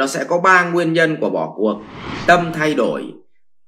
[0.00, 1.82] nó sẽ có ba nguyên nhân của bỏ cuộc
[2.26, 3.14] tâm thay đổi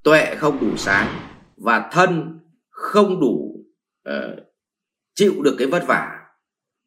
[0.02, 1.08] tuệ không đủ sáng
[1.56, 3.64] và thân không đủ
[4.08, 4.38] uh,
[5.14, 6.18] chịu được cái vất vả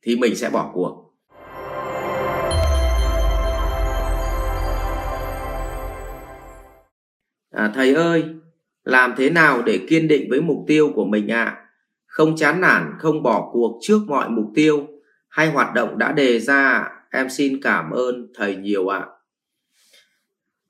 [0.01, 1.13] thì mình sẽ bỏ cuộc
[7.51, 8.23] à, thầy ơi
[8.83, 11.65] làm thế nào để kiên định với mục tiêu của mình ạ à?
[12.05, 14.87] không chán nản không bỏ cuộc trước mọi mục tiêu
[15.29, 19.11] hay hoạt động đã đề ra em xin cảm ơn thầy nhiều ạ à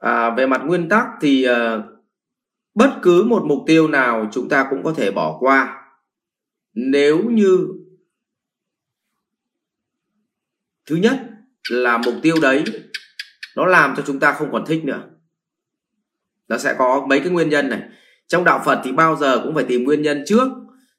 [0.06, 1.84] à, về mặt nguyên tắc thì uh,
[2.76, 5.82] bất cứ một mục tiêu nào chúng ta cũng có thể bỏ qua.
[6.74, 7.68] Nếu như
[10.86, 11.20] thứ nhất
[11.70, 12.64] là mục tiêu đấy
[13.56, 15.02] nó làm cho chúng ta không còn thích nữa.
[16.48, 17.82] Nó sẽ có mấy cái nguyên nhân này.
[18.28, 20.48] Trong đạo phật thì bao giờ cũng phải tìm nguyên nhân trước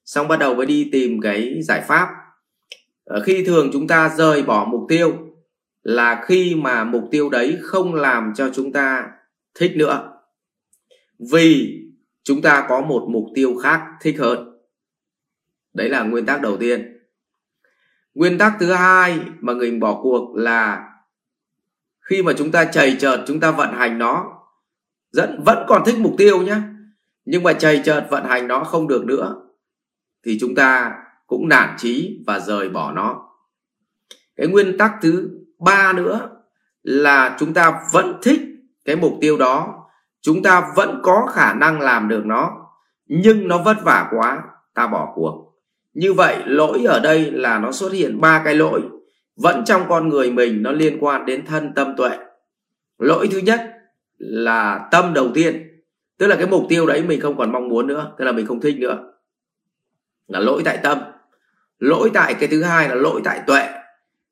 [0.04, 2.08] xong bắt đầu mới đi tìm cái giải pháp.
[3.04, 5.25] Ờ, khi thường chúng ta rời bỏ mục tiêu
[5.86, 9.10] là khi mà mục tiêu đấy không làm cho chúng ta
[9.54, 10.12] thích nữa.
[11.32, 11.78] Vì
[12.22, 14.58] chúng ta có một mục tiêu khác thích hơn.
[15.74, 16.98] Đấy là nguyên tắc đầu tiên.
[18.14, 20.90] Nguyên tắc thứ hai mà người bỏ cuộc là
[22.00, 24.42] khi mà chúng ta chầy chợt, chúng ta vận hành nó
[25.12, 26.60] vẫn vẫn còn thích mục tiêu nhé
[27.24, 29.36] nhưng mà chầy chợt, vận hành nó không được nữa,
[30.24, 30.94] thì chúng ta
[31.26, 33.28] cũng nản trí và rời bỏ nó.
[34.36, 36.30] Cái nguyên tắc thứ ba nữa
[36.82, 38.40] là chúng ta vẫn thích
[38.84, 39.82] cái mục tiêu đó.
[40.20, 42.50] Chúng ta vẫn có khả năng làm được nó,
[43.06, 44.42] nhưng nó vất vả quá,
[44.74, 45.52] ta bỏ cuộc.
[45.94, 48.82] Như vậy, lỗi ở đây là nó xuất hiện ba cái lỗi.
[49.36, 52.10] Vẫn trong con người mình, nó liên quan đến thân tâm tuệ.
[52.98, 53.72] Lỗi thứ nhất
[54.18, 55.82] là tâm đầu tiên.
[56.18, 58.46] Tức là cái mục tiêu đấy mình không còn mong muốn nữa, tức là mình
[58.46, 59.12] không thích nữa.
[60.26, 60.98] Là lỗi tại tâm.
[61.78, 63.68] Lỗi tại cái thứ hai là lỗi tại tuệ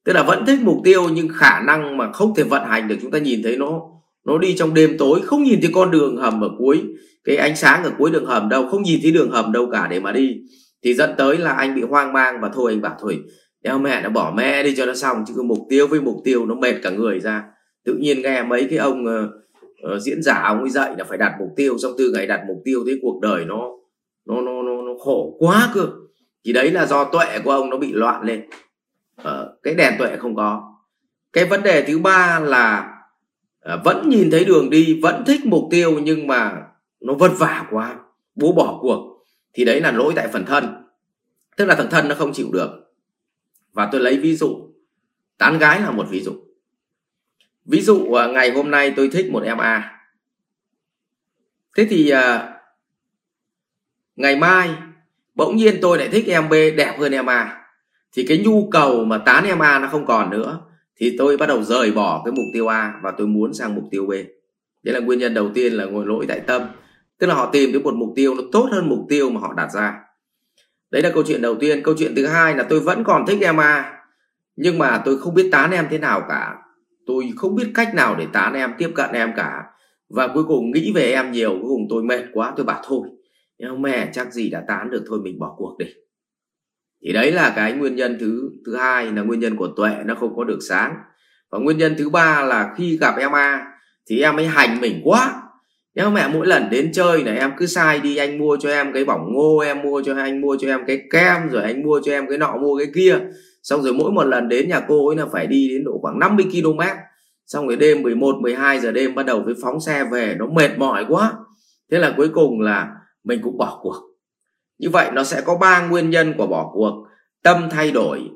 [0.05, 2.97] tức là vẫn thích mục tiêu nhưng khả năng mà không thể vận hành được
[3.03, 3.81] chúng ta nhìn thấy nó
[4.27, 6.83] nó đi trong đêm tối không nhìn thấy con đường hầm ở cuối
[7.25, 9.89] cái ánh sáng ở cuối đường hầm đâu không nhìn thấy đường hầm đâu cả
[9.91, 10.37] để mà đi.
[10.85, 13.21] Thì dẫn tới là anh bị hoang mang và thôi anh bảo thôi
[13.63, 16.47] đeo mẹ nó bỏ mẹ đi cho nó xong chứ mục tiêu với mục tiêu
[16.47, 17.45] nó mệt cả người ra.
[17.85, 19.31] Tự nhiên nghe mấy cái ông uh,
[19.95, 22.41] uh, diễn giả ông ấy dạy là phải đặt mục tiêu xong từ ngày đặt
[22.49, 23.71] mục tiêu thế cuộc đời nó
[24.27, 25.87] nó nó nó, nó khổ quá cơ.
[26.47, 28.41] Thì đấy là do tuệ của ông nó bị loạn lên
[29.21, 30.75] uh, cái đèn tuệ không có.
[31.33, 32.95] Cái vấn đề thứ ba là
[33.75, 36.63] uh, vẫn nhìn thấy đường đi vẫn thích mục tiêu nhưng mà
[37.01, 37.99] nó vất vả quá
[38.35, 39.25] bố bỏ cuộc.
[39.53, 40.85] Thì đấy là lỗi tại phần thân.
[41.57, 42.71] Tức là thằng thân nó không chịu được.
[43.73, 44.71] Và tôi lấy ví dụ
[45.39, 46.33] tán gái là một ví dụ.
[47.65, 50.01] Ví dụ ờ, ngày hôm nay tôi thích một em a.
[51.77, 52.55] Thế thì à,
[54.17, 54.71] ngày mai
[55.35, 57.64] bỗng nhiên tôi lại thích em b đẹp hơn em a
[58.17, 60.61] thì cái nhu cầu mà tán em a nó không còn nữa,
[60.97, 63.85] thì tôi bắt đầu rời bỏ cái mục tiêu a và tôi muốn sang mục
[63.91, 64.11] tiêu b.
[64.83, 66.63] Đấy là nguyên nhân đầu tiên là ngồi lỗi tại tâm.
[67.19, 69.55] Tức là họ tìm đến một mục tiêu nó tốt hơn mục tiêu mà họ
[69.57, 69.95] đặt ra.
[70.91, 71.83] Đấy là câu chuyện đầu tiên.
[71.83, 73.93] Câu chuyện thứ hai là tôi vẫn còn thích em a,
[74.57, 76.55] nhưng mà tôi không biết tán em thế nào cả.
[77.07, 79.63] Tôi không biết cách nào để tán em, tiếp cận em cả.
[80.09, 83.09] Và cuối cùng nghĩ về em nhiều, cuối cùng tôi mệt quá, tôi bảo thôi.
[83.59, 85.87] Nhưng mẹ chắc gì đã tán được, thôi mình bỏ cuộc đi
[87.05, 90.15] thì đấy là cái nguyên nhân thứ thứ hai là nguyên nhân của tuệ nó
[90.15, 90.95] không có được sáng.
[91.51, 93.67] Và nguyên nhân thứ ba là khi gặp em a
[94.11, 95.41] thì em ấy hành mình quá.
[95.95, 98.93] Nếu mẹ mỗi lần đến chơi này em cứ sai đi, anh mua cho em
[98.93, 102.01] cái bỏng ngô, em mua cho, anh mua cho em cái kem, rồi anh mua
[102.05, 103.19] cho em cái nọ, mua cái kia.
[103.63, 106.19] Xong rồi mỗi một lần đến nhà cô ấy là phải đi đến độ khoảng
[106.19, 106.81] 50 km
[107.47, 110.79] xong rồi đêm 11 12 giờ đêm bắt đầu với phóng xe về, nó mệt
[110.79, 111.33] mỏi quá.
[111.91, 112.89] Thế là cuối cùng là
[113.25, 114.14] mình cũng bỏ cuộc
[114.79, 117.07] như vậy nó sẽ có ba nguyên nhân của bỏ cuộc.
[117.43, 118.31] Tâm thay đổi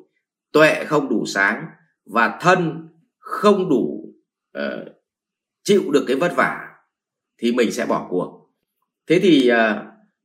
[0.52, 1.66] tuệ không đủ sáng
[2.06, 2.88] và thân
[3.18, 4.14] không đủ
[4.58, 4.88] uh,
[5.64, 6.68] chịu được cái vất vả
[7.38, 8.50] thì mình sẽ bỏ cuộc.
[9.08, 9.58] Thế thì uh,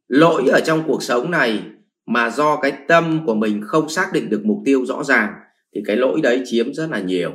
[0.08, 1.64] lỗi ở trong cuộc sống này
[2.06, 5.34] mà do cái tâm của mình không xác định được mục tiêu rõ ràng
[5.76, 7.32] thì cái lỗi đấy chiếm rất là nhiều.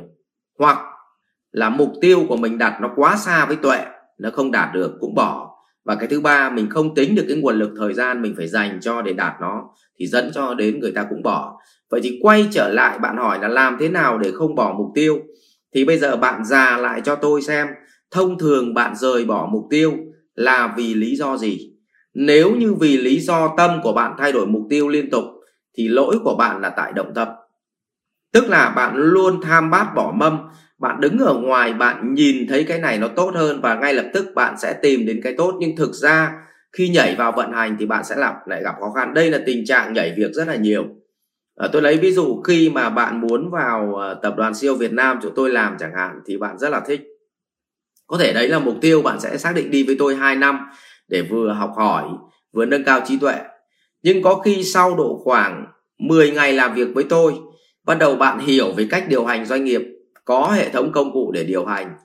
[0.59, 0.77] Hoặc
[1.51, 3.85] là mục tiêu của mình đặt nó quá xa với tuệ
[4.17, 5.48] nó không đạt được cũng bỏ
[5.89, 8.47] và cái thứ ba, mình không tính được cái nguồn lực thời gian mình phải
[8.47, 9.69] dành cho để đạt nó,
[9.99, 11.57] thì dẫn cho đến người ta cũng bỏ.
[11.89, 14.87] Vậy thì quay trở lại bạn hỏi là làm thế nào để không bỏ mục
[14.95, 15.19] tiêu?
[15.73, 17.67] Thì bây giờ bạn già lại cho tôi xem,
[18.11, 19.93] thông thường bạn rời bỏ mục tiêu
[20.35, 21.73] là vì lý do gì?
[22.13, 25.23] Nếu như vì lý do tâm của bạn thay đổi mục tiêu liên tục,
[25.77, 27.27] thì lỗi của bạn là tại động tâm.
[28.33, 30.37] Tức là bạn luôn tham bát bỏ mâm
[30.79, 34.09] bạn đứng ở ngoài bạn nhìn thấy cái này nó tốt hơn và ngay lập
[34.13, 35.57] tức bạn sẽ tìm đến cái tốt.
[35.59, 36.33] Nhưng thực ra
[36.73, 39.13] khi nhảy vào vận hành thì bạn sẽ làm lại gặp khó khăn.
[39.13, 40.87] Đây là tình trạng nhảy việc rất là nhiều.
[41.55, 44.93] À, tôi lấy ví dụ khi mà bạn muốn vào ờ, tập đoàn siêu Việt
[44.93, 47.01] Nam chỗ tôi làm chẳng hạn thì bạn rất là thích.
[48.07, 50.59] Có thể đấy là mục tiêu bạn sẽ xác định đi với tôi 2 năm
[51.07, 52.03] để vừa học hỏi
[52.53, 53.35] vừa nâng cao trí tuệ.
[54.03, 55.65] Nhưng có khi sau độ khoảng
[55.97, 57.33] 10 ngày làm việc với tôi
[57.85, 59.81] bắt đầu bạn hiểu về cách điều hành doanh nghiệp
[60.29, 61.95] có hệ thống công cụ để điều hành,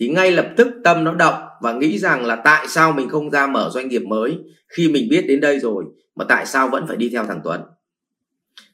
[0.00, 3.30] thì ngay lập tức tâm nó động và nghĩ rằng là tại sao mình không
[3.30, 4.38] ra mở doanh nghiệp mới
[4.68, 5.84] khi mình biết đến đây rồi,
[6.16, 7.60] mà tại sao vẫn phải đi theo thằng Tuấn.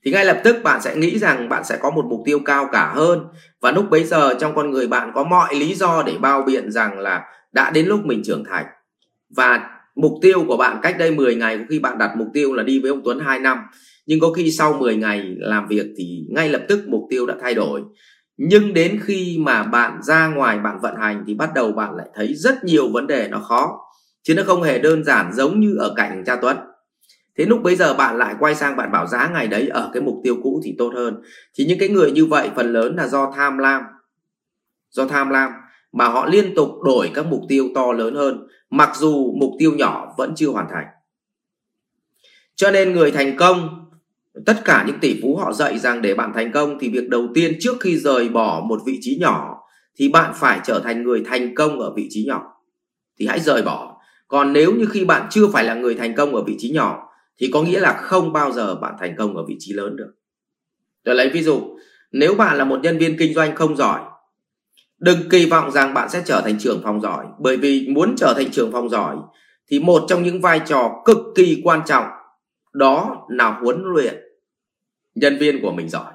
[0.04, 2.68] Thì ngay lập tức bạn sẽ nghĩ rằng bạn sẽ có một mục tiêu cao
[2.72, 3.20] cả hơn,
[3.60, 6.70] và lúc bấy giờ trong con người bạn có mọi lý do để bao biện
[6.70, 8.66] rằng là đã đến lúc mình trưởng thành.
[9.36, 12.52] Và mục tiêu của bạn cách đây 10 ngày, có khi bạn đặt mục tiêu
[12.54, 13.58] là đi với ông Tuấn 2 năm,
[14.06, 17.34] nhưng có khi sau 10 ngày làm việc thì ngay lập tức mục tiêu đã
[17.40, 17.82] thay đổi
[18.42, 22.08] nhưng đến khi mà bạn ra ngoài, bạn vận hành thì bắt đầu bạn lại
[22.14, 23.78] thấy rất nhiều vấn đề nó khó.
[24.22, 26.56] Chứ nó không hề đơn giản giống như ở cạnh cha Tuấn.
[27.38, 30.02] Thế lúc bây giờ bạn lại quay sang bạn bảo giá ngày đấy ở cái
[30.02, 31.22] mục tiêu cũ thì tốt hơn.
[31.54, 33.82] Thì những cái người như vậy phần lớn là do tham lam.
[34.90, 35.50] Do tham lam
[35.92, 39.72] mà họ liên tục đổi các mục tiêu to lớn hơn, mặc dù mục tiêu
[39.72, 40.86] nhỏ vẫn chưa hoàn thành.
[42.54, 43.89] Cho nên người thành công
[44.46, 47.28] tất cả những tỷ phú họ dạy rằng để bạn thành công thì việc đầu
[47.34, 49.56] tiên trước khi rời bỏ một vị trí nhỏ
[49.96, 52.42] thì bạn phải trở thành người thành công ở vị trí nhỏ.
[53.18, 53.96] Thì hãy rời bỏ.
[54.28, 57.06] Còn nếu như khi bạn chưa phải là người thành công ở vị trí nhỏ
[57.40, 60.12] thì có nghĩa là không bao giờ bạn thành công ở vị trí lớn được.
[61.04, 61.60] Tôi lấy ví dụ,
[62.12, 64.00] nếu bạn là một nhân viên kinh doanh không giỏi,
[64.98, 67.26] đừng kỳ vọng rằng bạn sẽ trở thành trưởng phòng giỏi.
[67.40, 69.16] Bởi vì muốn trở thành trưởng phòng giỏi
[69.70, 72.04] thì một trong những vai trò cực kỳ quan trọng
[72.72, 74.14] đó là huấn luyện
[75.14, 76.12] nhân viên của mình giỏi,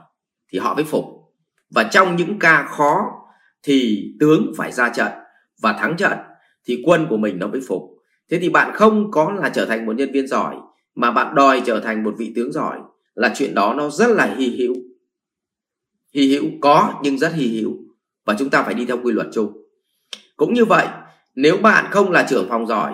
[0.51, 1.05] thì họ mới phục.
[1.69, 3.05] Và trong những ca khó
[3.63, 5.11] thì tướng phải ra trận
[5.61, 6.17] và thắng trận
[6.65, 7.81] thì quân của mình nó mới phục.
[8.29, 10.55] Thế thì bạn không có là trở thành một nhân viên giỏi,
[10.95, 12.79] mà bạn đòi trở thành một vị tướng giỏi
[13.15, 14.75] là chuyện đó nó rất là hy hữu.
[16.13, 17.73] Hy hữu, có nhưng rất hy hữu
[18.25, 19.57] và chúng ta phải đi theo quy luật chung.
[20.37, 20.87] Cũng như vậy,
[21.35, 22.93] nếu bạn không là trưởng phòng giỏi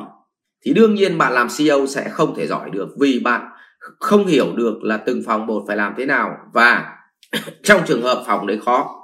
[0.61, 3.50] thì đương nhiên bạn làm CEO sẽ không thể giỏi được vì bạn
[3.99, 6.97] không hiểu được là từng phòng một phải làm thế nào và
[7.63, 8.97] trong trường hợp phòng đấy khó.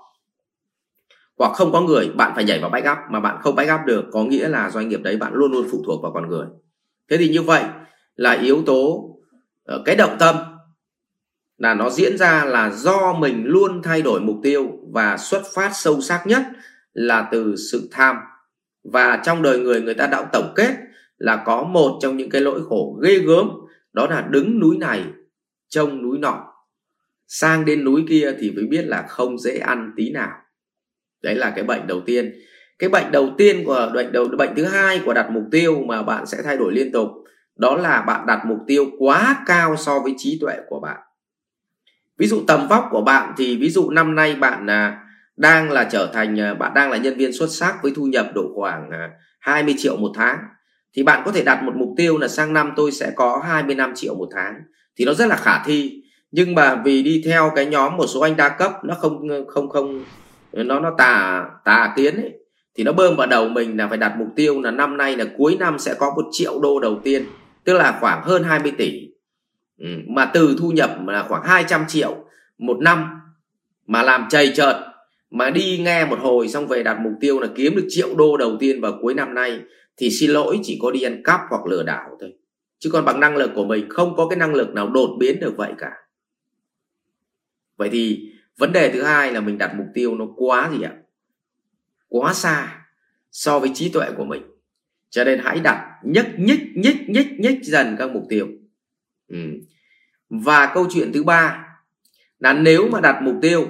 [1.38, 4.24] Hoặc không có người, bạn phải nhảy vào backup, mà bạn không backup được, có
[4.24, 6.46] nghĩa là doanh nghiệp đấy bạn luôn luôn phụ thuộc vào con người.
[7.10, 7.64] Thế thì như vậy
[8.16, 9.10] là yếu tố
[9.64, 10.36] ờ, cái động tâm
[11.58, 15.72] là nó diễn ra là do mình luôn thay đổi mục tiêu và xuất phát
[15.74, 16.44] sâu sắc nhất
[16.94, 18.18] là từ sự tham.
[18.84, 20.76] Và trong đời người người ta đã tổng kết
[21.18, 23.50] là có một trong những cái lỗi khổ ghê gớm
[23.98, 25.06] đó là đứng núi này,
[25.70, 26.54] trông núi nọ.
[27.28, 30.32] Sang đến núi kia thì mới biết là không dễ ăn tí nào.
[31.24, 32.34] Đấy là cái bệnh đầu tiên.
[32.80, 36.04] Cái bệnh đầu tiên của, bệnh đầu, bệnh thứ hai của đặt mục tiêu mà
[36.04, 37.08] bạn sẽ thay đổi liên tục,
[37.56, 40.98] đó là bạn đặt mục tiêu quá cao so với trí tuệ của bạn.
[42.18, 45.04] Ví dụ tầm vóc của bạn thì ví dụ năm nay bạn à,
[45.38, 48.28] đang là trở thành à, bạn đang là nhân viên xuất sắc với thu nhập
[48.36, 49.10] độ khoảng à,
[49.40, 50.38] 20 triệu một tháng
[50.98, 53.96] thì bạn có thể đặt một mục tiêu là sang năm tôi sẽ có 25
[53.96, 54.62] triệu một tháng.
[54.98, 56.02] Thì nó rất là khả thi.
[56.32, 59.70] Nhưng mà vì đi theo cái nhóm một số anh đa cấp nó không không
[59.70, 60.04] không
[60.54, 62.34] nó nó tà tà kiến ấy
[62.78, 65.26] thì nó bơm vào đầu mình là phải đặt mục tiêu là năm nay là
[65.38, 67.26] cuối năm sẽ có một triệu đô đầu tiên
[67.64, 69.10] tức là khoảng hơn 20 tỷ.
[69.80, 72.16] Ừ, mà từ thu nhập là khoảng 200 triệu
[72.58, 73.22] một năm
[73.88, 74.82] mà làm chầy chợt
[75.32, 78.38] mà đi nghe một hồi xong về đặt mục tiêu là kiếm được triệu đô
[78.38, 79.60] đầu tiên vào cuối năm nay
[79.98, 82.34] thì xin lỗi, chỉ có đi ăn cắp hoặc lừa đảo thôi.
[82.80, 85.40] Chứ còn bằng năng lực của mình, không có cái năng lực nào đột biến
[85.40, 85.92] được vậy cả.
[87.78, 90.94] Vậy thì vấn đề thứ hai là mình đặt mục tiêu nó quá gì ạ?
[92.10, 92.86] Quá xa
[93.32, 94.44] so với trí tuệ của mình.
[95.10, 98.48] Cho nên hãy đặt nhích nhích nhích nhích nhích dần các mục tiêu.
[99.28, 99.38] Ừ.
[100.30, 101.68] và câu chuyện thứ ba
[102.40, 103.68] là nếu mà đặt mục tiêu,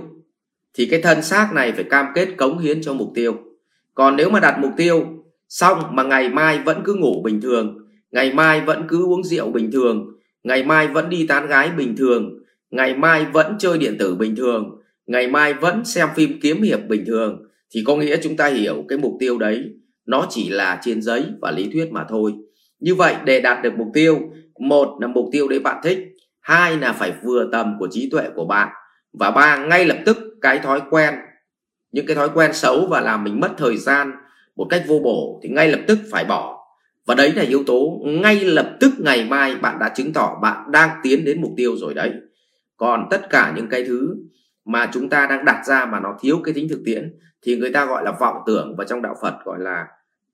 [0.73, 3.37] thì cái thân xác này phải cam kết cống hiến cho mục tiêu.
[3.93, 5.16] Còn nếu mà đặt mục tiêu
[5.49, 7.77] xong mà ngày mai vẫn cứ ngủ bình thường,
[8.11, 10.07] ngày mai vẫn cứ uống rượu bình thường,
[10.43, 14.35] ngày mai vẫn đi tán gái bình thường, ngày mai vẫn chơi điện tử bình
[14.35, 18.47] thường, ngày mai vẫn xem phim kiếm hiệp bình thường, thì có nghĩa chúng ta
[18.47, 19.63] hiểu cái mục tiêu đấy.
[20.05, 22.33] Nó chỉ là trên giấy và lý thuyết mà thôi.
[22.79, 24.19] Như vậy, để đạt được mục tiêu,
[24.59, 25.99] một là mục tiêu đấy bạn thích,
[26.39, 28.69] hai là phải vừa tầm của trí tuệ của bạn,
[29.13, 31.13] và ba, ngay lập tức cái thói quen,
[31.91, 34.11] những cái thói quen xấu và làm mình mất thời gian
[34.57, 36.67] một cách vô bổ thì ngay lập tức phải bỏ.
[37.05, 40.71] Và đấy là yếu tố ngay lập tức ngày mai bạn đã chứng tỏ bạn
[40.71, 42.11] đang tiến đến mục tiêu rồi đấy.
[42.77, 44.15] Còn tất cả những cái thứ
[44.65, 47.71] mà chúng ta đang đặt ra mà nó thiếu cái tính thực tiễn thì người
[47.71, 49.85] ta gọi là vọng tưởng và trong đạo Phật gọi là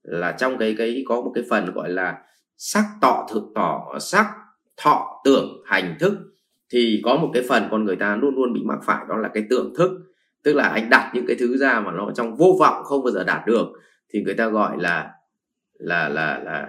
[0.02, 2.18] là trong cái cái có một cái phần gọi là
[2.56, 4.26] sắc tọ thực tỏ, sắc
[4.76, 6.14] thọ tưởng hành thức
[6.70, 9.28] thì có một cái phần con người ta luôn luôn bị mắc phải đó là
[9.34, 9.90] cái tưởng thức.
[10.42, 13.10] Tức là anh đặt những cái thứ ra mà nó trong vô vọng không bao
[13.10, 13.66] giờ đạt được
[14.14, 15.10] thì người ta gọi là
[15.78, 16.68] là là là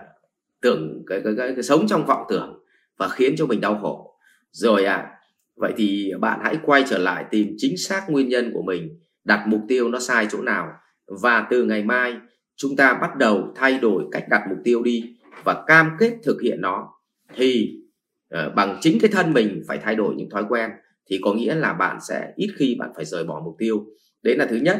[0.62, 2.64] tưởng cái cái, cái, cái sống trong vọng tưởng
[2.98, 4.18] và khiến cho mình đau khổ.
[4.52, 5.12] Rồi à
[5.56, 9.48] vậy thì bạn hãy quay trở lại tìm chính xác nguyên nhân của mình đặt
[9.48, 10.68] mục tiêu nó sai chỗ nào
[11.22, 12.16] và từ ngày mai
[12.56, 16.42] chúng ta bắt đầu thay đổi cách đặt mục tiêu đi và cam kết thực
[16.42, 16.90] hiện nó
[17.36, 17.80] thì
[18.36, 20.70] uh, bằng chính cái thân mình phải thay đổi những thói quen
[21.10, 23.86] thì có nghĩa là bạn sẽ ít khi bạn phải rời bỏ mục tiêu.
[24.24, 24.78] Đấy là thứ nhất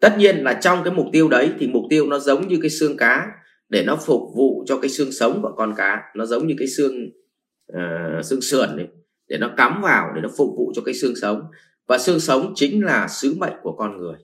[0.00, 2.70] tất nhiên là trong cái mục tiêu đấy thì mục tiêu nó giống như cái
[2.70, 3.26] xương cá
[3.68, 6.68] để nó phục vụ cho cái xương sống của con cá nó giống như cái
[6.68, 7.10] xương
[7.72, 8.88] uh, xương sườn ấy
[9.28, 11.42] để nó cắm vào để nó phục vụ cho cái xương sống.
[11.86, 14.16] Và xương sống chính là sứ mệnh của con người.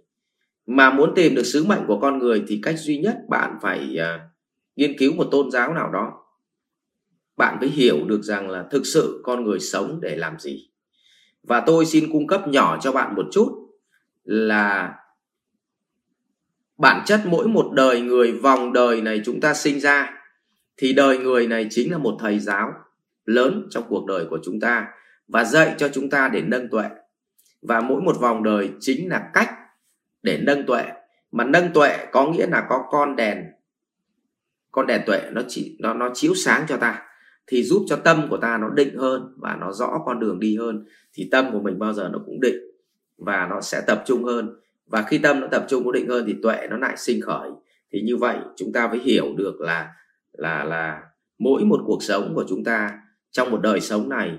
[0.66, 3.96] Mà muốn tìm được sứ mệnh của con người thì cách duy nhất bạn phải
[3.96, 4.20] uh,
[4.76, 6.12] nghiên cứu một tôn giáo nào đó.
[7.36, 10.70] Bạn mới hiểu được rằng là thực sự con người sống để làm gì.
[11.42, 13.48] Và tôi xin cung cấp nhỏ cho bạn một chút
[14.24, 14.94] là
[16.80, 20.12] bản chất mỗi một đời người vòng đời này chúng ta sinh ra,
[20.76, 22.72] thì đời người này chính là một thầy giáo
[23.24, 24.86] lớn trong cuộc đời của chúng ta
[25.28, 26.84] và dạy cho chúng ta để nâng tuệ.
[27.62, 29.50] Và mỗi một vòng đời chính là cách
[30.22, 30.84] để nâng tuệ.
[31.32, 33.44] Mà nâng tuệ có nghĩa là có con đèn
[34.72, 37.02] con đèn tuệ nó chỉ, nó nó chiếu sáng cho ta,
[37.46, 40.56] thì giúp cho tâm của ta nó định hơn và nó rõ con đường đi
[40.56, 40.84] hơn,
[41.14, 42.56] thì tâm của mình bao giờ nó cũng định
[43.18, 44.60] và nó sẽ tập trung hơn
[44.90, 47.50] và khi tâm nó tập trung cố định hơn thì tuệ nó lại sinh khởi.
[47.92, 49.88] Thì như vậy chúng ta mới hiểu được là
[50.32, 51.02] là là
[51.38, 52.90] mỗi một cuộc sống của chúng ta
[53.30, 54.38] trong một đời sống này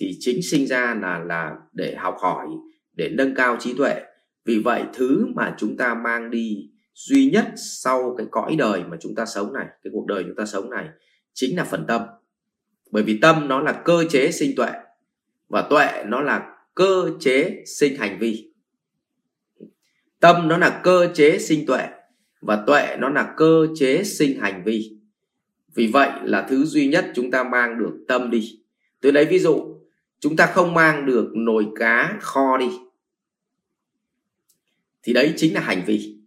[0.00, 2.46] thì chính sinh ra là là để học hỏi,
[2.92, 4.02] để nâng cao trí tuệ.
[4.44, 8.96] Vì vậy thứ mà chúng ta mang đi duy nhất sau cái cõi đời mà
[9.00, 10.88] chúng ta sống này, cái cuộc đời chúng ta sống này
[11.32, 12.02] chính là phần tâm.
[12.90, 14.70] Bởi vì tâm nó là cơ chế sinh tuệ
[15.48, 18.51] và tuệ nó là cơ chế sinh hành vi
[20.22, 21.88] tâm nó là cơ chế sinh tuệ
[22.40, 24.96] và tuệ nó là cơ chế sinh hành vi.
[25.74, 28.62] Vì vậy là thứ duy nhất chúng ta mang được tâm đi.
[29.00, 29.80] Tôi lấy ví dụ,
[30.20, 32.70] chúng ta không mang được nồi cá kho đi.
[35.02, 36.18] Thì đấy chính là hành vi.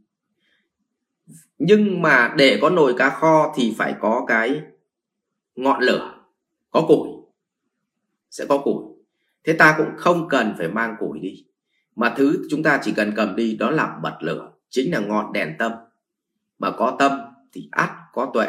[1.57, 4.61] Nhưng mà để có nồi cá kho thì phải có cái
[5.55, 6.15] ngọn lửa,
[6.71, 7.09] có củi.
[8.31, 8.83] Sẽ có củi.
[9.43, 11.45] Thế ta cũng không cần phải mang củi đi
[11.95, 15.33] mà thứ chúng ta chỉ cần cầm đi đó là bật lửa chính là ngọn
[15.33, 15.71] đèn tâm.
[16.59, 17.11] Mà có tâm
[17.53, 18.47] thì ắt có tuệ,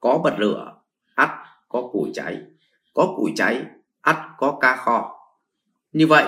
[0.00, 0.72] có bật lửa,
[1.14, 1.30] ắt
[1.68, 2.42] có củi cháy.
[2.94, 3.64] Có củi cháy,
[4.00, 5.20] ắt có ca kho.
[5.92, 6.24] Như vậy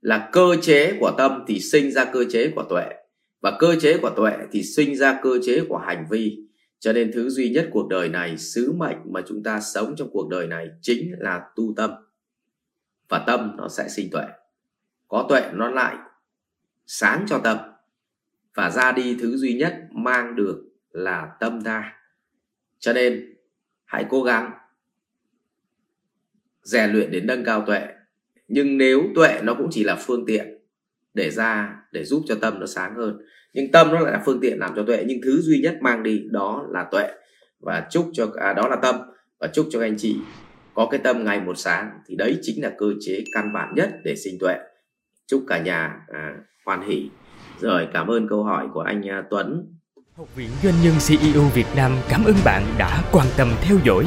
[0.00, 2.84] là cơ chế của tâm thì sinh ra cơ chế của tuệ,
[3.40, 6.44] và cơ chế của tuệ thì sinh ra cơ chế của hành vi.
[6.78, 10.08] Cho nên thứ duy nhất cuộc đời này, sứ mệnh mà chúng ta sống trong
[10.12, 11.90] cuộc đời này chính là tu tâm.
[13.08, 14.24] Và tâm nó sẽ sinh tuệ
[15.08, 15.96] có tuệ nó lại
[16.86, 17.58] sáng cho tâm
[18.54, 21.92] và ra đi thứ duy nhất mang được là tâm ta.
[22.78, 23.34] Cho nên
[23.84, 24.50] hãy cố gắng
[26.62, 27.86] rèn luyện đến nâng cao tuệ.
[28.48, 30.58] Nhưng nếu tuệ nó cũng chỉ là phương tiện
[31.14, 33.18] để ra để giúp cho tâm nó sáng hơn
[33.52, 36.02] nhưng tâm nó lại là phương tiện làm cho tuệ nhưng thứ duy nhất mang
[36.02, 37.08] đi đó là tuệ.
[37.60, 38.96] Và chúc cho à, đó là tâm
[39.38, 40.16] và chúc cho anh chị
[40.74, 43.90] có cái tâm ngày một sáng thì đấy chính là cơ chế căn bản nhất
[44.04, 44.56] để sinh tuệ
[45.30, 46.34] chúc cả nhà à,
[46.66, 47.10] hoan hỷ.
[47.60, 49.74] Rồi cảm ơn câu hỏi của anh à, Tuấn.
[50.16, 54.06] Học viện Doanh nhân CEO Việt Nam cảm ơn bạn đã quan tâm theo dõi.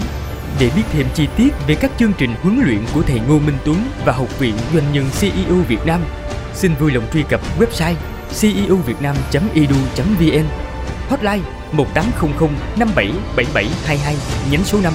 [0.59, 3.57] Để biết thêm chi tiết về các chương trình huấn luyện của thầy Ngô Minh
[3.65, 6.01] Tuấn và Học viện Doanh nhân CEO Việt Nam,
[6.53, 7.95] xin vui lòng truy cập website
[8.41, 10.45] ceovietnam.edu.vn
[11.09, 12.49] Hotline 1800
[12.79, 14.15] 577722
[14.51, 14.93] nhánh số 5